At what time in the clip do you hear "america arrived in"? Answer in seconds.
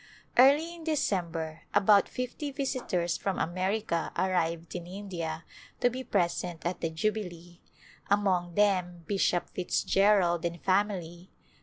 3.37-4.87